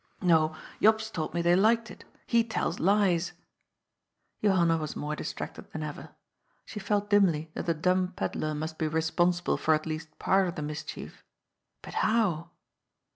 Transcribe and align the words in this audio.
No, 0.23 0.55
Jops 0.81 1.11
told 1.11 1.35
me 1.35 1.43
they 1.43 1.55
liked 1.55 1.91
it. 1.91 2.05
He 2.25 2.43
tells 2.43 2.79
lies." 2.79 3.33
Johanna 4.43 4.77
was 4.77 4.95
more 4.95 5.15
distracted 5.15 5.71
than 5.71 5.83
ever. 5.83 6.09
She 6.65 6.79
felt 6.79 7.11
dimly 7.11 7.51
that 7.53 7.67
the 7.67 7.75
dumb 7.75 8.13
pedlar 8.13 8.55
must 8.55 8.79
be 8.79 8.87
responsible 8.87 9.57
for 9.57 9.75
at 9.75 9.85
least 9.85 10.17
part 10.17 10.47
of 10.47 10.55
the 10.55 10.63
mischief. 10.63 11.23
But 11.83 11.93
how 12.01 12.49